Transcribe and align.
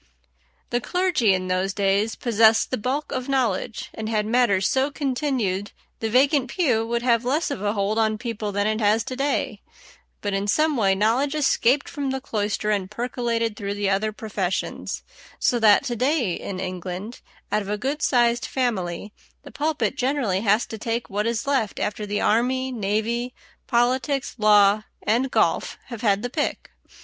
The 0.71 0.81
clergy 0.81 1.31
in 1.31 1.47
those 1.47 1.73
days 1.75 2.15
possessed 2.15 2.71
the 2.71 2.77
bulk 2.79 3.11
of 3.11 3.29
knowledge, 3.29 3.91
and 3.93 4.09
had 4.09 4.25
matters 4.25 4.67
so 4.67 4.89
continued 4.89 5.73
the 5.99 6.09
vacant 6.09 6.49
pew 6.49 6.87
would 6.87 7.03
have 7.03 7.23
less 7.23 7.51
of 7.51 7.61
a 7.61 7.73
hold 7.73 7.99
on 7.99 8.17
people 8.17 8.51
than 8.51 8.65
it 8.65 8.79
has 8.81 9.03
to 9.03 9.15
day; 9.15 9.61
but 10.19 10.33
in 10.33 10.47
some 10.47 10.75
way 10.75 10.95
knowledge 10.95 11.35
escaped 11.35 11.87
from 11.87 12.09
the 12.09 12.19
cloister 12.19 12.71
and 12.71 12.89
percolated 12.89 13.55
through 13.55 13.75
the 13.75 13.91
other 13.91 14.11
professions, 14.11 15.03
so 15.37 15.59
that 15.59 15.83
to 15.83 15.95
day 15.95 16.33
in 16.33 16.59
England, 16.59 17.21
out 17.51 17.61
of 17.61 17.69
a 17.69 17.77
good 17.77 18.01
sized 18.01 18.47
family, 18.47 19.13
the 19.43 19.51
pulpit 19.51 19.95
generally 19.95 20.41
has 20.41 20.65
to 20.65 20.79
take 20.79 21.11
what 21.11 21.27
is 21.27 21.45
left 21.45 21.79
after 21.79 22.07
the 22.07 22.19
army, 22.19 22.71
navy, 22.71 23.35
politics, 23.67 24.33
law, 24.39 24.81
and 25.03 25.29
golf 25.29 25.77
have 25.89 26.01
had 26.01 26.23
the 26.23 26.29
pick. 26.31 26.71